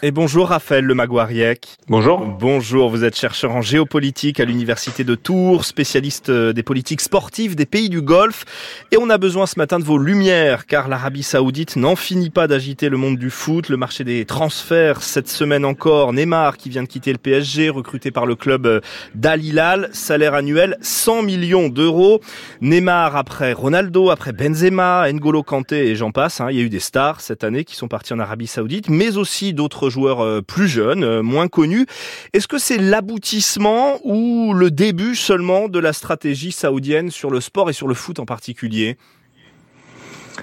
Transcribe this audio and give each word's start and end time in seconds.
Et 0.00 0.12
bonjour 0.12 0.50
Raphaël 0.50 0.84
Le 0.84 0.94
Maguariec. 0.94 1.76
Bonjour. 1.88 2.24
Bonjour, 2.24 2.88
vous 2.88 3.02
êtes 3.02 3.16
chercheur 3.16 3.50
en 3.56 3.62
géopolitique 3.62 4.38
à 4.38 4.44
l'université 4.44 5.02
de 5.02 5.16
Tours, 5.16 5.64
spécialiste 5.64 6.28
euh, 6.28 6.52
des 6.52 6.62
politiques 6.62 7.00
sportives 7.00 7.56
des 7.56 7.66
pays 7.66 7.88
du 7.88 8.00
Golfe. 8.00 8.44
Et 8.92 8.96
on 8.96 9.10
a 9.10 9.18
besoin 9.18 9.46
ce 9.46 9.58
matin 9.58 9.80
de 9.80 9.84
vos 9.84 9.98
lumières, 9.98 10.66
car 10.66 10.86
l'Arabie 10.86 11.24
Saoudite 11.24 11.74
n'en 11.74 11.96
finit 11.96 12.30
pas 12.30 12.46
d'agiter 12.46 12.90
le 12.90 12.96
monde 12.96 13.16
du 13.18 13.28
foot, 13.28 13.70
le 13.70 13.76
marché 13.76 14.04
des 14.04 14.24
transferts. 14.24 15.02
Cette 15.02 15.28
semaine 15.28 15.64
encore, 15.64 16.12
Neymar 16.12 16.58
qui 16.58 16.68
vient 16.68 16.84
de 16.84 16.88
quitter 16.88 17.10
le 17.10 17.18
PSG, 17.18 17.68
recruté 17.68 18.12
par 18.12 18.24
le 18.24 18.36
club 18.36 18.66
euh, 18.66 18.80
d'Al 19.16 19.44
Hilal, 19.44 19.90
salaire 19.92 20.34
annuel 20.34 20.76
100 20.80 21.22
millions 21.24 21.68
d'euros. 21.70 22.20
Neymar 22.60 23.16
après 23.16 23.52
Ronaldo, 23.52 24.10
après 24.10 24.32
Benzema, 24.32 25.10
N'Golo 25.12 25.42
Kanté 25.42 25.88
et 25.88 25.96
j'en 25.96 26.12
passe. 26.12 26.40
Hein. 26.40 26.52
Il 26.52 26.56
y 26.56 26.60
a 26.60 26.62
eu 26.62 26.70
des 26.70 26.78
stars 26.78 27.20
cette 27.20 27.42
année 27.42 27.64
qui 27.64 27.74
sont 27.74 27.88
partis 27.88 28.12
en 28.12 28.20
Arabie 28.20 28.46
Saoudite, 28.46 28.90
mais 28.90 29.16
aussi 29.16 29.52
d'autres 29.52 29.87
joueurs 29.88 30.20
euh, 30.20 30.42
plus 30.42 30.68
jeunes, 30.68 31.04
euh, 31.04 31.22
moins 31.22 31.48
connus. 31.48 31.86
Est-ce 32.32 32.48
que 32.48 32.58
c'est 32.58 32.78
l'aboutissement 32.78 33.98
ou 34.04 34.52
le 34.54 34.70
début 34.70 35.14
seulement 35.14 35.68
de 35.68 35.78
la 35.78 35.92
stratégie 35.92 36.52
saoudienne 36.52 37.10
sur 37.10 37.30
le 37.30 37.40
sport 37.40 37.70
et 37.70 37.72
sur 37.72 37.88
le 37.88 37.94
foot 37.94 38.18
en 38.18 38.26
particulier? 38.26 38.96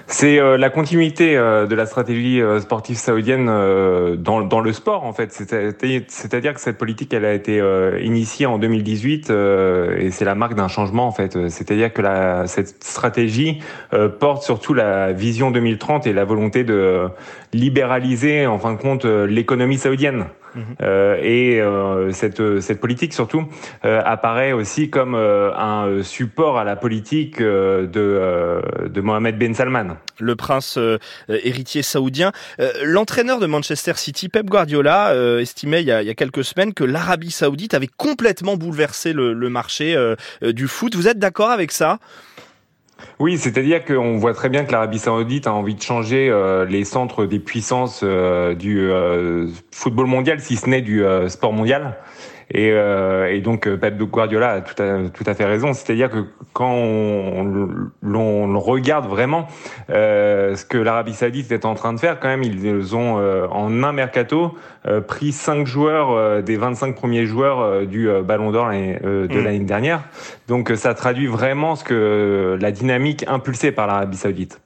C'est 0.06 0.38
euh, 0.38 0.56
la 0.56 0.70
continuité 0.70 1.34
de 1.36 1.74
la 1.74 1.86
stratégie 1.86 2.40
sportive 2.60 2.96
saoudienne 2.96 3.46
dans, 3.46 4.42
dans, 4.42 4.60
le 4.60 4.72
sport 4.72 5.04
en 5.04 5.12
fait. 5.12 5.32
C'est-à-dire 5.32 6.54
que 6.54 6.60
cette 6.60 6.78
politique 6.78 7.12
elle 7.14 7.24
a 7.24 7.32
été 7.32 7.62
initiée 8.02 8.46
en 8.46 8.58
2018 8.58 9.30
et 9.30 10.10
c'est 10.10 10.24
la 10.24 10.34
marque 10.34 10.54
d'un 10.54 10.68
changement 10.68 11.06
en 11.06 11.12
fait. 11.12 11.48
C'est-à-dire 11.48 11.92
que 11.92 12.02
la, 12.02 12.46
cette 12.46 12.82
stratégie 12.82 13.60
porte 14.20 14.42
surtout 14.42 14.74
la 14.74 15.12
vision 15.12 15.50
2030 15.50 16.06
et 16.06 16.12
la 16.12 16.24
volonté 16.24 16.64
de 16.64 17.08
libéraliser 17.52 18.46
en 18.46 18.58
fin 18.58 18.72
de 18.72 18.78
compte 18.80 19.04
euh, 19.04 19.26
l'économie 19.26 19.78
saoudienne. 19.78 20.26
Mhm. 20.56 20.64
Euh, 20.82 21.18
et 21.22 21.60
euh, 21.60 22.10
cette, 22.12 22.60
cette 22.60 22.80
politique 22.80 23.12
surtout 23.12 23.44
apparaît 23.82 24.52
aussi 24.52 24.90
comme 24.90 25.14
un 25.14 26.02
support 26.02 26.58
à 26.58 26.64
la 26.64 26.76
politique 26.76 27.40
de, 27.40 27.86
de 28.88 29.00
Mohamed 29.00 29.38
Ben 29.38 29.54
Salman. 29.54 29.96
Le 30.18 30.34
prince 30.34 30.78
héritier 31.28 31.82
saoudien. 31.82 32.32
L'entraîneur 32.82 33.38
de 33.38 33.46
Manchester 33.46 33.92
City, 33.96 34.28
Pep 34.28 34.46
Guardiola, 34.46 35.14
estimait 35.40 35.82
il 35.82 35.88
y, 35.88 35.92
a, 35.92 36.14
quelques 36.14 36.44
semaines 36.44 36.74
que 36.74 36.84
l'Arabie 36.84 37.30
saoudite 37.30 37.74
avait 37.74 37.90
complètement 37.96 38.56
bouleversé 38.56 39.12
le, 39.12 39.32
le 39.32 39.48
marché 39.48 39.96
du 40.42 40.68
foot. 40.68 40.94
Vous 40.94 41.08
êtes 41.08 41.18
d'accord 41.18 41.50
avec 41.50 41.72
ça? 41.72 41.98
Oui, 43.18 43.38
c'est-à-dire 43.38 43.84
qu'on 43.84 44.16
voit 44.18 44.34
très 44.34 44.48
bien 44.48 44.64
que 44.64 44.72
l'Arabie 44.72 44.98
Saoudite 44.98 45.46
a 45.46 45.52
envie 45.52 45.74
de 45.74 45.82
changer 45.82 46.28
euh, 46.30 46.64
les 46.64 46.84
centres 46.84 47.26
des 47.26 47.38
puissances 47.38 48.00
euh, 48.02 48.54
du 48.54 48.80
euh, 48.80 49.48
football 49.70 50.06
mondial, 50.06 50.40
si 50.40 50.56
ce 50.56 50.68
n'est 50.68 50.82
du 50.82 51.04
sport 51.28 51.52
mondial. 51.52 51.96
Et, 52.50 52.70
euh, 52.70 53.32
et, 53.32 53.40
donc 53.40 53.68
Pep 53.68 53.98
Guardiola 53.98 54.50
a 54.52 54.60
tout 54.60 54.80
à, 54.80 55.08
tout 55.08 55.24
à 55.26 55.34
fait 55.34 55.44
raison. 55.44 55.72
C'est-à-dire 55.72 56.10
que 56.10 56.24
quand 56.52 56.72
on, 56.72 57.90
on, 58.04 58.58
regarde 58.58 59.06
vraiment 59.06 59.48
euh, 59.90 60.54
ce 60.54 60.64
que 60.64 60.78
l'Arabie 60.78 61.12
Saoudite 61.12 61.50
est 61.50 61.64
en 61.64 61.74
train 61.74 61.92
de 61.92 61.98
faire, 61.98 62.20
quand 62.20 62.28
même, 62.28 62.44
ils 62.44 62.94
ont 62.94 63.18
euh, 63.18 63.46
en 63.48 63.82
un 63.82 63.92
mercato 63.92 64.56
euh, 64.86 65.00
pris 65.00 65.32
cinq 65.32 65.66
joueurs 65.66 66.10
euh, 66.10 66.40
des 66.40 66.56
25 66.56 66.94
premiers 66.94 67.26
joueurs 67.26 67.86
du 67.86 68.08
Ballon 68.24 68.52
d'Or 68.52 68.70
de 68.70 69.26
mm. 69.28 69.44
l'année 69.44 69.58
dernière. 69.60 70.04
Donc 70.46 70.72
ça 70.76 70.94
traduit 70.94 71.26
vraiment 71.26 71.74
ce 71.74 71.84
que 71.84 72.56
la 72.60 72.70
dynamique 72.70 73.24
impulsée 73.26 73.72
par 73.72 73.86
l'Arabie 73.86 74.16
Saoudite 74.16 74.60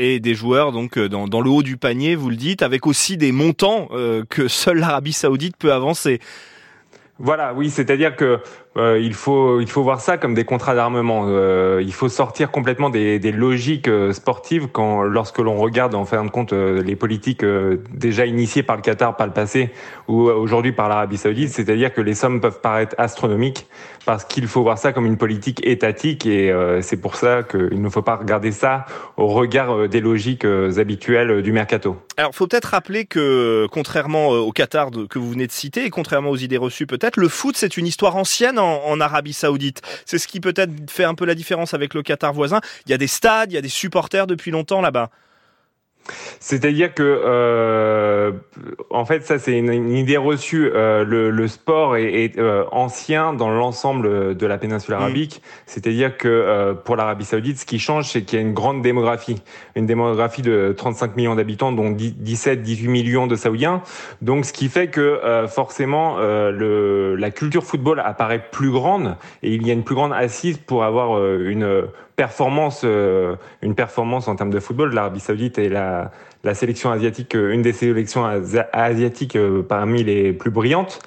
et 0.00 0.20
des 0.20 0.34
joueurs 0.34 0.70
donc 0.70 0.96
dans, 0.96 1.26
dans, 1.26 1.40
le 1.40 1.50
haut 1.50 1.64
du 1.64 1.76
panier, 1.76 2.14
vous 2.14 2.30
le 2.30 2.36
dites, 2.36 2.62
avec 2.62 2.86
aussi 2.86 3.16
des 3.16 3.32
montants 3.32 3.88
que 4.28 4.46
seule 4.46 4.78
l'Arabie 4.78 5.12
Saoudite 5.12 5.56
peut 5.56 5.72
avancer. 5.72 6.20
Voilà, 7.18 7.52
oui, 7.52 7.68
c'est-à-dire 7.68 8.14
que 8.14 8.38
euh, 8.78 9.00
il 9.00 9.14
faut 9.14 9.60
il 9.60 9.68
faut 9.68 9.82
voir 9.82 10.00
ça 10.00 10.18
comme 10.18 10.34
des 10.34 10.44
contrats 10.44 10.74
d'armement. 10.74 11.24
Euh, 11.26 11.82
il 11.82 11.92
faut 11.92 12.08
sortir 12.08 12.50
complètement 12.50 12.90
des, 12.90 13.18
logiques 13.32 13.88
euh, 13.88 14.12
sportives 14.12 14.68
quand 14.68 15.02
lorsque 15.02 15.38
l'on 15.38 15.56
regarde 15.56 15.94
en 15.94 16.04
fin 16.04 16.24
de 16.24 16.30
compte 16.30 16.52
les 16.52 16.96
politiques 16.96 17.44
déjà 17.92 18.26
initiées 18.26 18.62
par 18.62 18.76
le 18.76 18.82
Qatar 18.82 19.16
par 19.16 19.26
le 19.26 19.32
passé 19.32 19.70
ou 20.06 20.22
aujourd'hui 20.22 20.72
par 20.72 20.88
l'Arabie 20.88 21.16
Saoudite. 21.16 21.50
C'est-à-dire 21.50 21.92
que 21.92 22.00
les 22.00 22.14
sommes 22.14 22.40
peuvent 22.40 22.60
paraître 22.60 22.94
astronomiques 22.98 23.66
parce 24.06 24.24
qu'il 24.24 24.46
faut 24.46 24.62
voir 24.62 24.78
ça 24.78 24.92
comme 24.92 25.06
une 25.06 25.18
politique 25.18 25.64
étatique 25.66 26.24
et 26.26 26.52
c'est 26.80 27.00
pour 27.00 27.16
ça 27.16 27.42
qu'il 27.42 27.80
ne 27.80 27.88
faut 27.88 28.02
pas 28.02 28.16
regarder 28.16 28.52
ça 28.52 28.86
au 29.16 29.26
regard 29.26 29.88
des 29.88 30.00
logiques 30.00 30.44
habituelles 30.44 31.42
du 31.42 31.52
mercato. 31.52 31.96
Alors, 32.16 32.34
faut 32.34 32.46
peut-être 32.46 32.66
rappeler 32.66 33.04
que 33.04 33.66
contrairement 33.70 34.28
au 34.28 34.52
Qatar 34.52 34.90
que 35.08 35.18
vous 35.18 35.30
venez 35.30 35.46
de 35.46 35.52
citer 35.52 35.84
et 35.84 35.90
contrairement 35.90 36.30
aux 36.30 36.36
idées 36.36 36.56
reçues 36.56 36.86
peut-être, 36.86 37.16
le 37.16 37.28
foot 37.28 37.56
c'est 37.56 37.76
une 37.76 37.86
histoire 37.86 38.16
ancienne 38.16 38.58
en, 38.58 38.67
Arabie 39.00 39.32
Saoudite. 39.32 39.82
C'est 40.04 40.18
ce 40.18 40.28
qui 40.28 40.40
peut-être 40.40 40.72
fait 40.90 41.04
un 41.04 41.14
peu 41.14 41.24
la 41.24 41.34
différence 41.34 41.74
avec 41.74 41.94
le 41.94 42.02
Qatar 42.02 42.32
voisin. 42.32 42.60
Il 42.86 42.90
y 42.90 42.94
a 42.94 42.98
des 42.98 43.06
stades, 43.06 43.52
il 43.52 43.54
y 43.54 43.58
a 43.58 43.62
des 43.62 43.68
supporters 43.68 44.26
depuis 44.26 44.50
longtemps 44.50 44.80
là-bas. 44.80 45.10
C'est-à-dire 46.40 46.94
que, 46.94 47.02
euh, 47.02 48.32
en 48.90 49.04
fait, 49.04 49.24
ça 49.24 49.38
c'est 49.38 49.58
une, 49.58 49.96
idée 49.96 50.16
reçue. 50.16 50.70
Euh, 50.74 51.04
le, 51.04 51.30
le, 51.30 51.48
sport 51.48 51.96
est, 51.96 52.24
est 52.24 52.38
euh, 52.38 52.64
ancien 52.72 53.32
dans 53.32 53.50
l'ensemble 53.50 54.36
de 54.36 54.46
la 54.46 54.58
péninsule 54.58 54.94
mm. 54.94 54.98
arabique. 54.98 55.42
C'est-à-dire 55.66 56.16
que 56.16 56.28
euh, 56.28 56.74
pour 56.74 56.96
l'Arabie 56.96 57.24
Saoudite, 57.24 57.58
ce 57.58 57.66
qui 57.66 57.78
change, 57.78 58.06
c'est 58.06 58.22
qu'il 58.22 58.38
y 58.38 58.42
a 58.42 58.44
une 58.44 58.54
grande 58.54 58.82
démographie, 58.82 59.42
une 59.74 59.86
démographie 59.86 60.42
de 60.42 60.74
35 60.76 61.16
millions 61.16 61.34
d'habitants, 61.34 61.72
dont 61.72 61.90
17-18 61.92 62.88
millions 62.88 63.26
de 63.26 63.36
Saoudiens. 63.36 63.82
Donc, 64.22 64.44
ce 64.44 64.52
qui 64.52 64.68
fait 64.68 64.88
que 64.88 65.00
euh, 65.00 65.48
forcément, 65.48 66.18
le, 66.18 67.16
la 67.16 67.30
culture 67.30 67.64
football 67.64 68.00
apparaît 68.00 68.44
plus 68.50 68.70
grande 68.70 69.16
et 69.42 69.54
il 69.54 69.66
y 69.66 69.70
a 69.70 69.74
une 69.74 69.84
plus 69.84 69.94
grande 69.94 70.12
assise 70.12 70.58
pour 70.58 70.84
avoir 70.84 71.18
une 71.36 71.88
performance, 72.18 72.82
euh, 72.82 73.36
une 73.62 73.76
performance 73.76 74.26
en 74.26 74.34
termes 74.34 74.50
de 74.50 74.58
football. 74.58 74.92
L'Arabie 74.92 75.20
Saoudite 75.20 75.56
est 75.56 75.68
la, 75.68 76.10
la 76.42 76.52
sélection 76.52 76.90
asiatique, 76.90 77.36
euh, 77.36 77.52
une 77.52 77.62
des 77.62 77.72
sélections 77.72 78.26
asiatiques 78.72 79.36
euh, 79.36 79.62
parmi 79.62 80.02
les 80.02 80.32
plus 80.32 80.50
brillantes. 80.50 80.98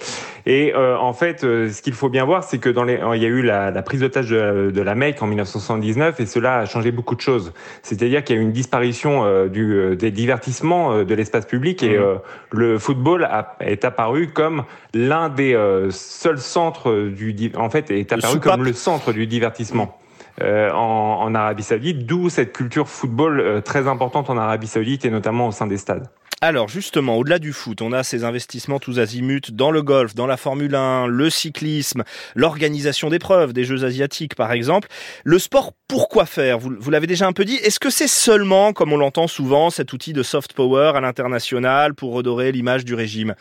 Et 0.47 0.73
en 0.73 1.13
fait, 1.13 1.41
ce 1.41 1.81
qu'il 1.83 1.93
faut 1.93 2.09
bien 2.09 2.25
voir, 2.25 2.43
c'est 2.43 2.57
que 2.57 2.69
dans 2.69 2.83
les, 2.83 2.99
il 3.13 3.21
y 3.21 3.25
a 3.25 3.29
eu 3.29 3.43
la, 3.43 3.69
la 3.69 3.83
prise 3.83 3.99
d'otage 3.99 4.31
de, 4.31 4.71
de, 4.71 4.81
la 4.81 4.95
Mecque 4.95 5.21
en 5.21 5.27
1979, 5.27 6.19
et 6.19 6.25
cela 6.25 6.57
a 6.57 6.65
changé 6.65 6.91
beaucoup 6.91 7.13
de 7.13 7.21
choses. 7.21 7.53
C'est-à-dire 7.83 8.23
qu'il 8.23 8.35
y 8.35 8.39
a 8.39 8.41
eu 8.41 8.43
une 8.43 8.51
disparition 8.51 9.45
du, 9.45 9.95
des 9.95 10.09
divertissements 10.09 11.03
de 11.03 11.13
l'espace 11.13 11.45
public, 11.45 11.83
et 11.83 11.95
mmh. 11.95 12.21
le 12.53 12.79
football 12.79 13.25
a, 13.25 13.55
est 13.59 13.85
apparu 13.85 14.29
comme 14.29 14.63
l'un 14.95 15.29
des 15.29 15.55
seuls 15.91 16.39
centres 16.39 16.91
du, 17.09 17.51
en 17.55 17.69
fait, 17.69 17.91
est 17.91 18.11
apparu 18.11 18.39
comme 18.39 18.63
le 18.63 18.73
centre 18.73 19.13
du 19.13 19.27
divertissement. 19.27 20.00
Euh, 20.41 20.71
en, 20.71 21.33
Arabie 21.35 21.63
Saoudite, 21.63 22.05
d'où 22.05 22.29
cette 22.29 22.53
culture 22.53 22.87
football 22.87 23.39
euh, 23.39 23.61
très 23.61 23.87
importante 23.87 24.29
en 24.29 24.37
Arabie 24.37 24.67
Saoudite 24.67 25.05
et 25.05 25.09
notamment 25.09 25.47
au 25.47 25.51
sein 25.51 25.67
des 25.67 25.77
stades. 25.77 26.09
Alors 26.43 26.69
justement, 26.69 27.17
au-delà 27.17 27.37
du 27.37 27.53
foot, 27.53 27.83
on 27.83 27.91
a 27.91 28.01
ces 28.01 28.23
investissements 28.23 28.79
tous 28.79 28.97
azimuts 28.97 29.51
dans 29.51 29.69
le 29.69 29.83
golf, 29.83 30.15
dans 30.15 30.25
la 30.25 30.37
Formule 30.37 30.73
1, 30.73 31.05
le 31.05 31.29
cyclisme, 31.29 32.03
l'organisation 32.33 33.09
d'épreuves, 33.09 33.53
des 33.53 33.63
Jeux 33.63 33.83
asiatiques 33.83 34.33
par 34.33 34.51
exemple. 34.51 34.87
Le 35.23 35.37
sport, 35.37 35.73
pourquoi 35.87 36.25
faire? 36.25 36.57
Vous, 36.57 36.71
vous 36.79 36.89
l'avez 36.89 37.05
déjà 37.05 37.27
un 37.27 37.33
peu 37.33 37.45
dit. 37.45 37.57
Est-ce 37.57 37.79
que 37.79 37.91
c'est 37.91 38.07
seulement, 38.07 38.73
comme 38.73 38.91
on 38.91 38.97
l'entend 38.97 39.27
souvent, 39.27 39.69
cet 39.69 39.93
outil 39.93 40.13
de 40.13 40.23
soft 40.23 40.53
power 40.53 40.93
à 40.95 41.01
l'international 41.01 41.93
pour 41.93 42.13
redorer 42.13 42.51
l'image 42.51 42.85
du 42.85 42.95
régime? 42.95 43.35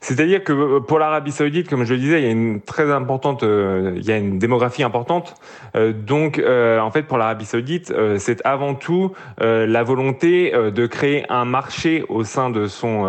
C'est-à-dire 0.00 0.44
que 0.44 0.52
euh, 0.52 0.80
pour 0.80 0.98
l'Arabie 0.98 1.32
Saoudite, 1.32 1.68
comme 1.68 1.84
je 1.84 1.94
le 1.94 2.00
disais, 2.00 2.20
il 2.20 2.24
y 2.24 2.28
a 2.28 2.30
une 2.30 2.60
très 2.60 2.90
importante, 2.92 3.42
euh, 3.42 3.94
il 3.96 4.04
y 4.04 4.12
a 4.12 4.16
une 4.16 4.38
démographie 4.38 4.82
importante. 4.82 5.34
Euh, 5.74 5.92
donc, 5.92 6.38
en 6.38 6.90
fait, 6.90 7.02
pour 7.02 7.18
l'Arabie 7.18 7.44
Saoudite, 7.44 7.92
c'est 8.18 8.44
avant 8.44 8.74
tout 8.74 9.12
la 9.38 9.82
volonté 9.82 10.52
de 10.52 10.86
créer 10.86 11.24
un 11.30 11.44
marché 11.44 12.04
au 12.08 12.24
sein 12.24 12.50
de 12.50 12.66
son 12.66 13.04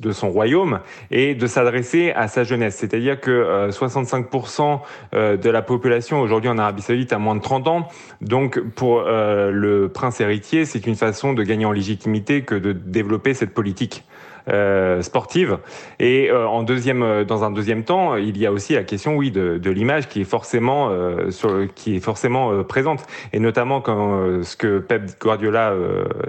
de 0.00 0.12
son 0.12 0.30
royaume 0.30 0.80
et 1.10 1.34
de 1.34 1.46
s'adresser 1.46 2.12
à 2.12 2.28
sa 2.28 2.44
jeunesse. 2.44 2.76
C'est-à-dire 2.76 3.20
que 3.20 3.68
65% 3.70 4.80
de 5.12 5.50
la 5.50 5.62
population 5.62 6.20
aujourd'hui 6.20 6.50
en 6.50 6.58
Arabie 6.58 6.82
Saoudite 6.82 7.12
a 7.12 7.18
moins 7.18 7.36
de 7.36 7.42
30 7.42 7.68
ans. 7.68 7.88
Donc, 8.20 8.60
pour 8.74 9.02
le 9.02 9.88
prince 9.92 10.20
héritier, 10.20 10.64
c'est 10.64 10.86
une 10.86 10.96
façon 10.96 11.32
de 11.32 11.42
gagner 11.42 11.66
en 11.66 11.72
légitimité 11.72 12.42
que 12.42 12.54
de 12.54 12.72
développer 12.72 13.34
cette 13.34 13.54
politique. 13.54 14.04
Euh, 14.48 15.02
sportive. 15.02 15.58
Et 15.98 16.30
euh, 16.30 16.48
en 16.48 16.62
deuxième, 16.62 17.02
euh, 17.02 17.24
dans 17.24 17.44
un 17.44 17.50
deuxième 17.50 17.84
temps, 17.84 18.16
il 18.16 18.38
y 18.38 18.46
a 18.46 18.52
aussi 18.52 18.74
la 18.74 18.82
question, 18.82 19.14
oui, 19.14 19.30
de, 19.30 19.58
de 19.58 19.70
l'image 19.70 20.08
qui 20.08 20.22
est 20.22 20.24
forcément, 20.24 20.90
sur, 21.30 21.66
qui 21.74 21.96
est 21.96 22.00
forcément 22.00 22.62
présente. 22.64 23.04
Et 23.32 23.40
notamment 23.40 23.80
quand 23.80 24.42
ce 24.42 24.56
que 24.56 24.78
Pep 24.78 25.20
Guardiola 25.20 25.74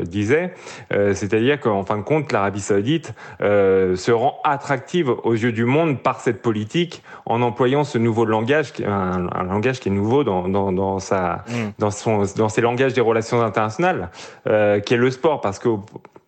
disait, 0.03 0.53
c'est-à-dire 0.89 1.59
qu'en 1.59 1.83
fin 1.83 1.97
de 1.97 2.03
compte, 2.03 2.31
l'Arabie 2.31 2.61
Saoudite 2.61 3.13
se 3.39 4.11
rend 4.11 4.39
attractive 4.43 5.09
aux 5.23 5.33
yeux 5.33 5.51
du 5.51 5.65
monde 5.65 6.01
par 6.01 6.19
cette 6.19 6.41
politique 6.41 7.03
en 7.25 7.41
employant 7.41 7.83
ce 7.83 7.97
nouveau 7.97 8.25
langage, 8.25 8.73
un, 8.85 9.27
un 9.31 9.43
langage 9.43 9.79
qui 9.79 9.89
est 9.89 9.93
nouveau 9.93 10.23
dans, 10.23 10.47
dans, 10.47 10.71
dans 10.71 10.99
sa, 10.99 11.43
mm. 11.47 11.53
dans 11.79 11.91
son, 11.91 12.23
dans 12.35 12.49
ses 12.49 12.61
langages 12.61 12.93
des 12.93 13.01
relations 13.01 13.41
internationales, 13.41 14.09
qui 14.43 14.93
est 14.93 14.97
le 14.97 15.11
sport, 15.11 15.41
parce 15.41 15.59
que 15.59 15.69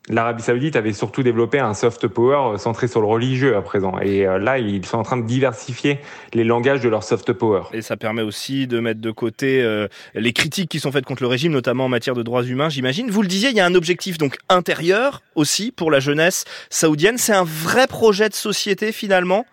l'Arabie 0.10 0.42
Saoudite 0.42 0.76
avait 0.76 0.94
surtout 0.94 1.24
développé 1.24 1.60
un 1.60 1.74
soft 1.74 2.08
power 2.08 2.58
centré 2.58 2.88
sur 2.88 3.02
le 3.02 3.08
religieux 3.08 3.56
à 3.56 3.62
présent. 3.62 4.00
Et 4.00 4.24
là, 4.24 4.58
ils 4.58 4.86
sont 4.86 4.98
en 4.98 5.04
train 5.04 5.18
de 5.18 5.26
diversifier 5.26 6.00
les 6.34 6.44
langages 6.44 6.82
de 6.82 6.90
leur 6.90 7.04
soft 7.04 7.34
power. 7.34 7.64
Et 7.74 7.82
ça 7.82 7.98
permet 7.98 8.22
aussi 8.22 8.68
de 8.68 8.80
mettre 8.80 9.00
de 9.00 9.12
côté 9.12 9.64
les 10.16 10.34
critiques 10.34 10.70
qui 10.70 10.80
sont 10.80 10.92
faites 10.92 11.06
contre 11.06 11.24
le 11.24 11.28
régime, 11.28 11.52
notamment 11.52 11.86
en 11.86 11.90
matière 11.90 12.16
de 12.16 12.24
droits 12.24 12.44
humains, 12.44 12.70
j'imagine. 12.70 13.12
Vous 13.12 13.22
le 13.22 13.28
disiez, 13.28 13.50
il 13.50 13.56
y 13.56 13.60
a 13.60 13.66
un 13.66 13.76
objectif 13.76 14.18
donc 14.18 14.38
intérieur 14.50 15.22
aussi 15.36 15.72
pour 15.72 15.92
la 15.92 16.00
jeunesse 16.00 16.46
saoudienne. 16.70 17.18
C'est 17.18 17.34
un 17.34 17.46
vrai 17.46 17.88
projet 17.88 18.28
de 18.28 18.34
société 18.34 18.92
finalement? 18.92 19.46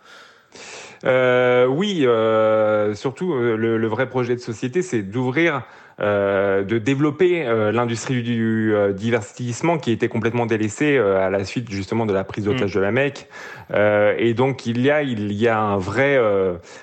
Euh, 1.04 1.66
oui, 1.66 2.04
euh, 2.04 2.94
surtout 2.94 3.32
euh, 3.32 3.56
le, 3.56 3.86
vrai 3.86 4.08
projet 4.08 4.34
de 4.34 4.40
société, 4.40 4.82
c'est 4.82 5.02
d'ouvrir, 5.02 5.62
euh, 6.00 6.64
de 6.64 6.78
développer 6.78 7.44
l'industrie 7.72 8.22
du 8.22 8.72
divertissement 8.92 9.78
qui 9.78 9.90
était 9.90 10.08
complètement 10.08 10.46
délaissée 10.46 10.98
à 10.98 11.30
la 11.30 11.44
suite 11.44 11.70
justement 11.70 12.06
de 12.06 12.12
la 12.12 12.24
prise 12.24 12.44
d'otage 12.44 12.72
mm. 12.72 12.78
de 12.78 12.80
la 12.80 12.92
Mecque. 12.92 13.28
et 14.18 14.34
donc 14.34 14.66
il 14.66 14.80
y 14.80 14.90
a, 14.90 15.02
il 15.02 15.32
y 15.32 15.48
a 15.48 15.58
un 15.58 15.76
vrai, 15.76 16.18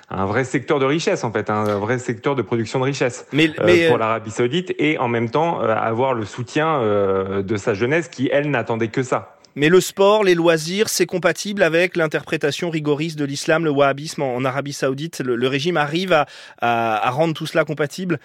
un 0.09 0.25
vrai 0.25 0.43
secteur 0.43 0.79
de 0.79 0.85
richesse 0.85 1.23
en 1.23 1.31
fait, 1.31 1.49
un 1.49 1.77
vrai 1.77 1.97
secteur 1.97 2.35
de 2.35 2.41
production 2.41 2.79
de 2.79 2.85
richesse 2.85 3.27
mais, 3.31 3.49
pour 3.87 3.97
l'Arabie 3.97 4.31
Saoudite 4.31 4.73
et 4.79 4.97
en 4.97 5.07
même 5.07 5.29
temps 5.29 5.59
avoir 5.59 6.13
le 6.13 6.25
soutien 6.25 6.81
de 6.81 7.57
sa 7.57 7.73
jeunesse 7.73 8.09
qui 8.09 8.29
elle 8.31 8.49
n'attendait 8.49 8.89
que 8.89 9.03
ça. 9.03 9.34
Mais 9.55 9.69
le 9.69 9.79
sport, 9.79 10.23
les 10.23 10.35
loisirs, 10.35 10.89
c'est 10.89 11.05
compatible 11.05 11.63
avec 11.63 11.95
l'interprétation 11.95 12.69
rigoriste 12.69 13.17
de 13.17 13.23
l'islam, 13.23 13.63
le 13.63 13.71
wahhabisme 13.71 14.21
en, 14.21 14.43
Arabie 14.43 14.73
Saoudite. 14.73 15.21
Le, 15.21 15.47
régime 15.47 15.77
arrive 15.77 16.25
à, 16.61 17.09
rendre 17.11 17.33
tout 17.33 17.45
cela 17.45 17.63
compatible? 17.63 18.19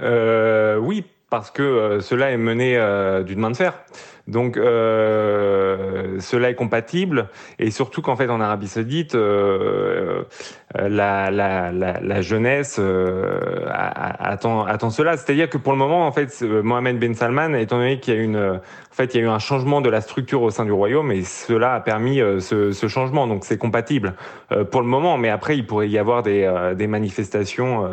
Euh, 0.00 0.76
Oui, 0.76 1.04
parce 1.30 1.50
que 1.50 1.62
euh, 1.62 2.00
cela 2.00 2.30
est 2.30 2.36
mené 2.36 2.76
euh, 2.76 3.22
d'une 3.22 3.38
main 3.38 3.50
de 3.50 3.56
fer. 3.56 3.72
Donc 4.28 4.56
euh, 4.56 6.20
cela 6.20 6.50
est 6.50 6.54
compatible 6.54 7.28
et 7.58 7.72
surtout 7.72 8.02
qu'en 8.02 8.14
fait 8.14 8.28
en 8.30 8.40
Arabie 8.40 8.68
Saoudite 8.68 9.16
euh, 9.16 10.22
la, 10.78 11.30
la, 11.30 11.72
la, 11.72 12.00
la, 12.00 12.20
jeunesse 12.22 12.76
euh, 12.78 13.66
attend, 13.68 14.64
attend 14.64 14.90
cela. 14.90 15.16
C'est-à-dire 15.16 15.50
que 15.50 15.58
pour 15.58 15.72
le 15.72 15.78
moment 15.78 16.06
en 16.06 16.12
fait 16.12 16.40
Mohamed 16.42 17.00
Ben 17.00 17.14
Salman, 17.14 17.54
étant 17.54 17.78
donné 17.78 17.98
qu'il 17.98 18.14
y 18.14 18.16
a 18.16 18.20
une 18.20 18.36
en 18.36 18.94
fait 18.94 19.14
il 19.14 19.18
y 19.18 19.24
a 19.24 19.26
eu 19.26 19.28
un 19.28 19.40
changement 19.40 19.80
de 19.80 19.90
la 19.90 20.00
structure 20.00 20.42
au 20.42 20.50
sein 20.50 20.64
du 20.64 20.72
royaume 20.72 21.10
et 21.10 21.22
cela 21.22 21.74
a 21.74 21.80
permis 21.80 22.18
ce, 22.38 22.70
ce 22.70 22.86
changement. 22.86 23.26
Donc 23.26 23.44
c'est 23.44 23.58
compatible 23.58 24.14
pour 24.70 24.82
le 24.82 24.86
moment, 24.86 25.18
mais 25.18 25.30
après 25.30 25.56
il 25.56 25.66
pourrait 25.66 25.88
y 25.88 25.98
avoir 25.98 26.22
des, 26.22 26.48
des 26.76 26.86
manifestations 26.86 27.90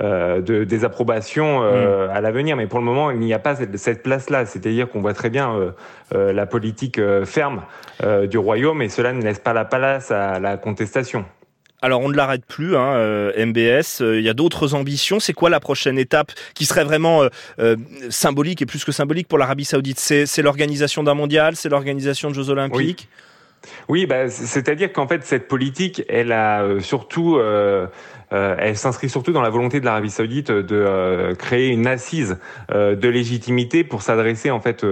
de 0.00 0.64
désapprobation 0.64 1.60
mm. 1.60 2.10
à 2.10 2.20
l'avenir. 2.20 2.56
Mais 2.56 2.66
pour 2.66 2.78
le 2.78 2.84
moment 2.84 3.10
il 3.10 3.20
n'y 3.20 3.32
a 3.32 3.38
pas 3.38 3.54
cette, 3.54 3.76
cette 3.78 4.02
place-là. 4.02 4.44
C'est-à-dire 4.44 4.88
qu'on 4.88 5.00
voit 5.00 5.14
très 5.14 5.30
bien 5.30 5.54
euh, 5.54 5.61
euh, 5.61 5.61
la 6.10 6.46
politique 6.46 6.98
euh, 6.98 7.24
ferme 7.24 7.62
du 8.28 8.38
royaume 8.38 8.82
et 8.82 8.88
cela 8.88 9.12
ne 9.12 9.22
laisse 9.22 9.38
pas 9.38 9.52
la 9.52 9.64
place 9.64 10.10
à 10.10 10.38
la 10.40 10.56
contestation. 10.56 11.24
Alors 11.80 12.00
on 12.00 12.08
ne 12.08 12.16
l'arrête 12.16 12.44
plus, 12.46 12.76
hein, 12.76 13.30
MBS. 13.36 14.00
Il 14.00 14.20
y 14.20 14.28
a 14.28 14.34
d'autres 14.34 14.74
ambitions. 14.74 15.18
C'est 15.20 15.32
quoi 15.32 15.50
la 15.50 15.60
prochaine 15.60 15.98
étape 15.98 16.32
qui 16.54 16.64
serait 16.64 16.84
vraiment 16.84 17.26
symbolique 18.08 18.62
et 18.62 18.66
plus 18.66 18.84
que 18.84 18.92
symbolique 18.92 19.26
pour 19.26 19.38
l'Arabie 19.38 19.64
Saoudite? 19.64 19.98
C'est 19.98 20.42
l'organisation 20.42 21.02
d'un 21.02 21.14
mondial, 21.14 21.56
c'est 21.56 21.68
l'organisation 21.68 22.30
de 22.30 22.34
Jeux 22.34 22.50
Olympiques? 22.50 23.08
Oui, 23.10 23.31
bah, 24.08 24.28
c'est-à-dire 24.28 24.92
qu'en 24.92 25.06
fait 25.06 25.24
cette 25.24 25.48
politique, 25.48 26.02
elle 26.08 26.32
a 26.32 26.80
surtout 26.80 27.38
euh, 28.32 28.56
elle 28.58 28.76
s'inscrit 28.76 29.08
surtout 29.10 29.32
dans 29.32 29.42
la 29.42 29.50
volonté 29.50 29.80
de 29.80 29.84
l'Arabie 29.84 30.10
Saoudite 30.10 30.50
de 30.50 30.76
euh, 30.76 31.34
créer 31.34 31.68
une 31.68 31.86
assise 31.86 32.38
euh, 32.70 32.96
de 32.96 33.08
légitimité 33.08 33.84
pour 33.84 34.00
s'adresser 34.02 34.50
en 34.50 34.60
fait 34.60 34.84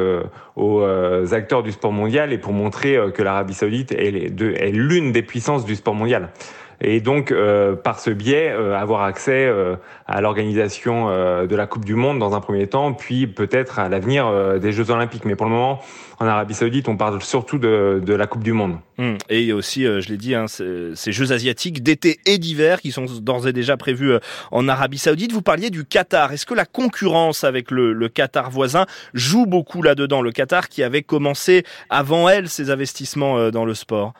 aux 0.56 0.84
acteurs 1.32 1.62
du 1.62 1.72
sport 1.72 1.92
mondial 1.92 2.32
et 2.32 2.38
pour 2.38 2.52
montrer 2.52 2.98
que 3.14 3.22
l'Arabie 3.22 3.54
Saoudite 3.54 3.92
est 3.92 4.72
l'une 4.72 5.12
des 5.12 5.22
puissances 5.22 5.64
du 5.64 5.74
sport 5.74 5.94
mondial 5.94 6.30
et 6.80 7.00
donc 7.00 7.30
euh, 7.30 7.74
par 7.74 8.00
ce 8.00 8.10
biais 8.10 8.50
euh, 8.50 8.76
avoir 8.76 9.02
accès 9.02 9.46
euh, 9.46 9.76
à 10.06 10.20
l'organisation 10.20 11.08
de 11.10 11.56
la 11.56 11.66
Coupe 11.66 11.84
du 11.84 11.94
Monde 11.94 12.18
dans 12.18 12.34
un 12.34 12.40
premier 12.40 12.66
temps, 12.66 12.92
puis 12.92 13.26
peut-être 13.26 13.78
à 13.78 13.88
l'avenir 13.88 14.58
des 14.58 14.72
Jeux 14.72 14.90
Olympiques. 14.90 15.24
Mais 15.24 15.36
pour 15.36 15.46
le 15.46 15.52
moment, 15.52 15.80
en 16.18 16.26
Arabie 16.26 16.54
Saoudite, 16.54 16.88
on 16.88 16.96
parle 16.96 17.22
surtout 17.22 17.58
de, 17.58 18.02
de 18.04 18.14
la 18.14 18.26
Coupe 18.26 18.42
du 18.42 18.52
Monde. 18.52 18.78
Hum. 18.98 19.18
Et 19.28 19.52
aussi, 19.52 19.84
je 19.84 20.08
l'ai 20.08 20.16
dit, 20.16 20.34
hein, 20.34 20.46
ces 20.48 21.12
Jeux 21.12 21.30
asiatiques 21.30 21.84
d'été 21.84 22.18
et 22.26 22.38
d'hiver 22.38 22.80
qui 22.80 22.90
sont 22.90 23.06
d'ores 23.20 23.46
et 23.46 23.52
déjà 23.52 23.76
prévus 23.76 24.14
en 24.50 24.68
Arabie 24.68 24.98
Saoudite. 24.98 25.32
Vous 25.32 25.42
parliez 25.42 25.70
du 25.70 25.84
Qatar. 25.84 26.32
Est-ce 26.32 26.46
que 26.46 26.54
la 26.54 26.66
concurrence 26.66 27.44
avec 27.44 27.70
le, 27.70 27.92
le 27.92 28.08
Qatar 28.08 28.50
voisin 28.50 28.86
joue 29.14 29.46
beaucoup 29.46 29.82
là-dedans? 29.82 30.22
Le 30.22 30.32
Qatar 30.32 30.68
qui 30.68 30.82
avait 30.82 31.02
commencé 31.02 31.64
avant 31.88 32.28
elle 32.28 32.48
ses 32.48 32.70
investissements 32.70 33.50
dans 33.50 33.64
le 33.64 33.74
sport 33.74 34.12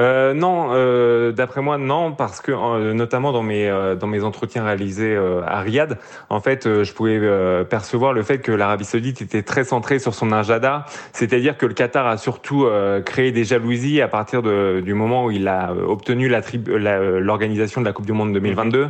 euh, 0.00 0.32
non, 0.32 0.70
euh, 0.72 1.30
d'après 1.30 1.60
moi, 1.60 1.76
non, 1.76 2.12
parce 2.12 2.40
que 2.40 2.52
euh, 2.52 2.94
notamment 2.94 3.32
dans 3.32 3.42
mes 3.42 3.68
euh, 3.68 3.94
dans 3.94 4.06
mes 4.06 4.24
entretiens 4.24 4.64
réalisés 4.64 5.16
à 5.46 5.60
Riyad, 5.60 5.98
en 6.30 6.40
fait, 6.40 6.64
je 6.82 6.92
pouvais 6.92 7.20
percevoir 7.64 8.12
le 8.12 8.22
fait 8.22 8.38
que 8.38 8.52
l'Arabie 8.52 8.84
Saoudite 8.84 9.20
était 9.20 9.42
très 9.42 9.64
centrée 9.64 9.98
sur 9.98 10.14
son 10.14 10.32
agenda, 10.32 10.86
c'est-à-dire 11.12 11.58
que 11.58 11.66
le 11.66 11.74
Qatar 11.74 12.06
a 12.06 12.16
surtout 12.16 12.66
créé 13.04 13.32
des 13.32 13.44
jalousies 13.44 14.00
à 14.00 14.08
partir 14.08 14.42
de, 14.42 14.80
du 14.80 14.94
moment 14.94 15.26
où 15.26 15.30
il 15.30 15.48
a 15.48 15.72
obtenu 15.72 16.28
l'organisation 16.28 17.80
de 17.80 17.86
la 17.86 17.92
Coupe 17.92 18.06
du 18.06 18.12
Monde 18.12 18.32
2022. 18.32 18.78
Euh, 18.80 18.88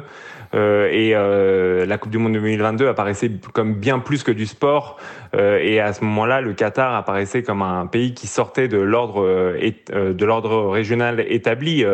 et 0.52 1.12
euh, 1.14 1.86
la 1.86 1.98
Coupe 1.98 2.10
du 2.10 2.18
Monde 2.18 2.32
2022 2.32 2.88
apparaissait 2.88 3.30
comme 3.52 3.74
bien 3.74 3.98
plus 4.00 4.22
que 4.22 4.32
du 4.32 4.46
sport. 4.46 4.98
Euh, 5.34 5.60
et 5.62 5.80
à 5.80 5.92
ce 5.92 6.02
moment-là, 6.04 6.40
le 6.40 6.52
Qatar 6.54 6.94
apparaissait 6.94 7.42
comme 7.42 7.62
un 7.62 7.86
pays 7.86 8.14
qui 8.14 8.26
sortait 8.26 8.66
de 8.66 8.78
l'ordre 8.78 9.20
de 9.20 10.24
l'ordre 10.24 10.70
régional 10.70 11.24
établi 11.28 11.84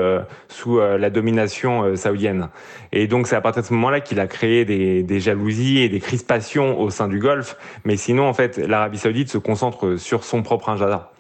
sous 0.48 0.78
la 0.78 1.10
domination 1.10 1.96
saoudienne. 1.96 2.48
Et 2.92 3.06
donc 3.06 3.26
c'est 3.26 3.36
à 3.36 3.40
partir 3.40 3.62
de 3.62 3.66
ce 3.66 3.74
moment-là 3.74 4.00
qu'il 4.00 4.20
a 4.20 4.26
créé 4.26 4.64
des, 4.64 5.02
des 5.02 5.20
jalousies 5.20 5.80
et 5.80 5.88
des 5.88 6.00
crispations 6.00 6.80
au 6.80 6.90
sein 6.90 7.08
du 7.08 7.18
Golfe. 7.18 7.56
Mais 7.84 7.96
sinon, 7.96 8.26
en 8.26 8.32
fait, 8.32 8.58
l'Arabie 8.58 8.98
Saoudite 8.98 9.28
se 9.30 9.38
concentre 9.38 9.96
sur 9.96 10.24
son 10.24 10.42
propre 10.42 10.70
agenda. 10.70 11.12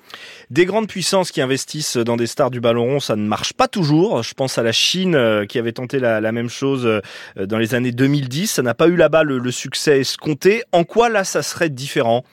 Des 0.50 0.64
grandes 0.64 0.88
puissances 0.88 1.32
qui 1.32 1.40
investissent 1.40 1.96
dans 1.96 2.16
des 2.16 2.26
stars 2.26 2.50
du 2.50 2.60
ballon 2.60 2.84
rond, 2.84 3.00
ça 3.00 3.16
ne 3.16 3.26
marche 3.26 3.52
pas 3.52 3.68
toujours. 3.68 4.22
Je 4.22 4.34
pense 4.34 4.58
à 4.58 4.62
la 4.62 4.72
Chine 4.72 5.14
euh, 5.14 5.44
qui 5.44 5.58
avait 5.58 5.72
tenté 5.72 5.98
la, 5.98 6.32
même 6.32 6.48
chose 6.48 6.86
euh, 6.86 7.46
dans 7.46 7.58
les 7.58 7.74
années 7.74 7.92
2010. 7.92 8.50
Ça 8.50 8.62
n'a 8.62 8.74
pas 8.74 8.86
eu 8.86 8.96
là-bas 8.96 9.24
le, 9.24 9.50
succès 9.50 10.00
escompté. 10.00 10.62
En 10.72 10.84
quoi 10.84 11.08
là, 11.08 11.24
ça 11.24 11.42
serait 11.42 11.70
différent? 11.70 12.24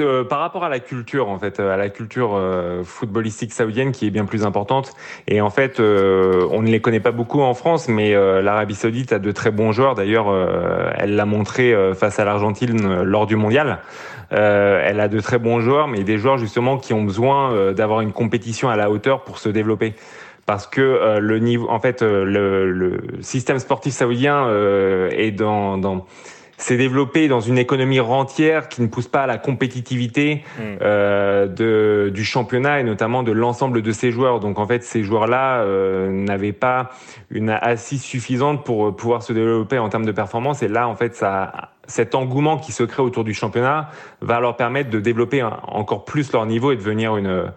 Euh, 0.00 0.24
par 0.24 0.40
rapport 0.40 0.64
à 0.64 0.68
la 0.68 0.80
culture, 0.80 1.28
en 1.28 1.38
fait, 1.38 1.60
à 1.60 1.76
la 1.76 1.88
culture 1.88 2.40
footballistique 2.84 3.52
saoudienne 3.52 3.92
qui 3.92 4.06
est 4.06 4.10
bien 4.10 4.24
plus 4.24 4.44
importante. 4.44 4.92
Et 5.28 5.40
en 5.40 5.50
fait, 5.50 5.80
on 5.80 6.62
ne 6.62 6.68
les 6.68 6.80
connaît 6.80 7.00
pas 7.00 7.12
beaucoup 7.12 7.40
en 7.40 7.54
France, 7.54 7.88
mais 7.88 8.12
l'Arabie 8.42 8.74
Saoudite 8.74 9.12
a 9.12 9.18
de 9.18 9.32
très 9.32 9.50
bons 9.50 9.72
joueurs. 9.72 9.94
D'ailleurs, 9.94 10.26
elle 10.98 11.16
l'a 11.16 11.26
montré 11.26 11.74
face 11.94 12.18
à 12.18 12.24
l'Argentine 12.24 13.02
lors 13.02 13.26
du 13.26 13.36
mondial. 13.36 13.80
Euh, 14.32 14.82
elle 14.84 15.00
a 15.00 15.08
de 15.08 15.20
très 15.20 15.38
bons 15.38 15.60
joueurs, 15.60 15.88
mais 15.88 16.04
des 16.04 16.18
joueurs 16.18 16.38
justement 16.38 16.78
qui 16.78 16.94
ont 16.94 17.02
besoin 17.02 17.52
euh, 17.52 17.72
d'avoir 17.72 18.00
une 18.00 18.12
compétition 18.12 18.70
à 18.70 18.76
la 18.76 18.90
hauteur 18.90 19.24
pour 19.24 19.38
se 19.38 19.48
développer 19.48 19.94
parce 20.46 20.66
que 20.66 20.80
euh, 20.80 21.20
le 21.20 21.38
niveau, 21.38 21.68
en 21.68 21.78
fait, 21.78 22.02
le, 22.02 22.98
système 23.20 23.58
sportif 23.58 23.92
saoudien 23.92 24.48
est 25.10 25.30
dans, 25.30 25.78
dans 25.78 26.06
s'est 26.62 26.76
développé 26.76 27.28
dans 27.28 27.40
une 27.40 27.58
économie 27.58 28.00
rentière 28.00 28.68
qui 28.68 28.82
ne 28.82 28.86
pousse 28.86 29.08
pas 29.08 29.22
à 29.22 29.26
la 29.26 29.38
compétitivité 29.38 30.44
mm. 30.58 30.62
euh, 30.80 31.46
de, 31.46 32.10
du 32.10 32.24
championnat 32.24 32.80
et 32.80 32.84
notamment 32.84 33.22
de 33.22 33.32
l'ensemble 33.32 33.82
de 33.82 33.92
ses 33.92 34.12
joueurs. 34.12 34.40
Donc 34.40 34.58
en 34.58 34.66
fait, 34.66 34.84
ces 34.84 35.02
joueurs-là 35.02 35.62
euh, 35.62 36.08
n'avaient 36.08 36.52
pas 36.52 36.90
une 37.30 37.50
assise 37.50 38.02
suffisante 38.02 38.64
pour 38.64 38.94
pouvoir 38.94 39.22
se 39.22 39.32
développer 39.32 39.78
en 39.78 39.88
termes 39.88 40.06
de 40.06 40.12
performance. 40.12 40.62
Et 40.62 40.68
là, 40.68 40.86
en 40.86 40.94
fait, 40.94 41.16
ça, 41.16 41.70
cet 41.86 42.14
engouement 42.14 42.58
qui 42.58 42.70
se 42.70 42.84
crée 42.84 43.02
autour 43.02 43.24
du 43.24 43.34
championnat 43.34 43.88
va 44.20 44.38
leur 44.38 44.56
permettre 44.56 44.90
de 44.90 45.00
développer 45.00 45.42
encore 45.42 46.04
plus 46.04 46.32
leur 46.32 46.46
niveau 46.46 46.70
et 46.70 46.76
de 46.76 46.80
devenir 46.80 47.16
une 47.16 47.50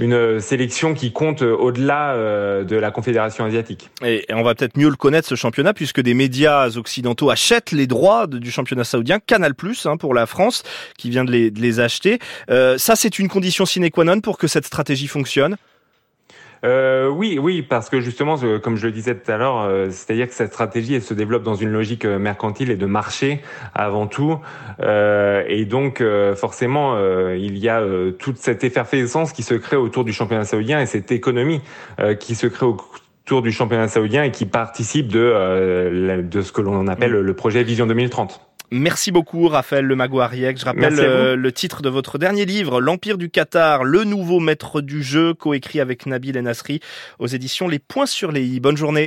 une 0.00 0.40
sélection 0.40 0.94
qui 0.94 1.12
compte 1.12 1.42
au-delà 1.42 2.14
euh, 2.14 2.64
de 2.64 2.76
la 2.76 2.90
Confédération 2.90 3.44
asiatique. 3.44 3.90
Et, 4.04 4.24
on 4.30 4.42
va 4.42 4.54
peut-être 4.54 4.76
mieux 4.76 4.88
le 4.88 4.96
connaître 4.96 5.28
ce 5.28 5.34
championnat 5.34 5.74
puisque 5.74 6.00
des 6.00 6.14
médias 6.14 6.68
occidentaux 6.76 7.30
achètent 7.30 7.72
les 7.72 7.86
droits 7.86 8.26
du 8.26 8.50
championnat 8.50 8.84
saoudien, 8.84 9.18
Canal 9.18 9.54
Plus 9.54 9.86
hein, 9.86 9.96
pour 9.96 10.14
la 10.14 10.26
France 10.26 10.62
qui 10.96 11.10
vient 11.10 11.24
de 11.24 11.30
les, 11.30 11.50
de 11.50 11.60
les 11.60 11.80
acheter. 11.80 12.18
Euh, 12.50 12.78
ça 12.78 12.96
c'est 12.96 13.18
une 13.18 13.28
condition 13.28 13.66
sine 13.66 13.90
qua 13.90 14.04
non 14.04 14.20
pour 14.20 14.38
que 14.38 14.46
cette 14.46 14.66
stratégie 14.66 15.06
fonctionne? 15.06 15.56
Euh, 16.64 17.08
oui, 17.08 17.38
oui, 17.40 17.62
parce 17.62 17.88
que 17.88 18.00
justement, 18.00 18.36
comme 18.62 18.76
je 18.76 18.86
le 18.86 18.92
disais 18.92 19.14
tout 19.14 19.30
à 19.30 19.36
l'heure, 19.36 19.60
euh, 19.60 19.88
c'est-à-dire 19.90 20.28
que 20.28 20.34
cette 20.34 20.52
stratégie, 20.52 20.94
elle 20.94 21.02
se 21.02 21.14
développe 21.14 21.42
dans 21.42 21.54
une 21.54 21.70
logique 21.70 22.04
euh, 22.04 22.18
mercantile 22.18 22.70
et 22.70 22.76
de 22.76 22.86
marché 22.86 23.40
avant 23.74 24.06
tout, 24.06 24.38
euh, 24.80 25.44
et 25.46 25.64
donc 25.64 26.00
euh, 26.00 26.34
forcément, 26.34 26.98
il 27.34 27.58
y 27.58 27.68
a 27.68 27.82
toute 28.18 28.38
cette 28.38 28.64
effervescence 28.64 29.32
qui 29.32 29.42
se 29.42 29.54
crée 29.54 29.76
autour 29.76 30.04
du 30.04 30.12
championnat 30.12 30.44
saoudien 30.44 30.80
et 30.80 30.86
cette 30.86 31.12
économie 31.12 31.60
qui 32.20 32.34
se 32.34 32.46
crée 32.46 32.66
autour 32.66 33.42
du 33.42 33.52
championnat 33.52 33.88
saoudien 33.88 34.24
et 34.24 34.30
qui 34.30 34.46
participe 34.46 35.08
de 35.08 36.22
de 36.22 36.42
ce 36.42 36.52
que 36.52 36.60
l'on 36.60 36.86
appelle 36.86 37.12
mm. 37.12 37.20
le 37.20 37.34
projet 37.34 37.62
Vision 37.62 37.86
2030. 37.86 38.47
Merci 38.70 39.12
beaucoup 39.12 39.48
Raphaël 39.48 39.84
Lemago-Ariec. 39.86 40.58
Je 40.58 40.64
rappelle 40.64 41.34
le 41.34 41.52
titre 41.52 41.80
de 41.80 41.88
votre 41.88 42.18
dernier 42.18 42.44
livre, 42.44 42.80
L'Empire 42.80 43.16
du 43.16 43.30
Qatar, 43.30 43.84
le 43.84 44.04
nouveau 44.04 44.40
maître 44.40 44.80
du 44.80 45.02
jeu, 45.02 45.32
coécrit 45.32 45.80
avec 45.80 46.04
Nabil 46.06 46.36
Enasri 46.38 46.80
aux 47.18 47.26
éditions 47.26 47.66
Les 47.68 47.78
Points 47.78 48.06
sur 48.06 48.30
les 48.30 48.44
i. 48.44 48.60
Bonne 48.60 48.76
journée. 48.76 49.06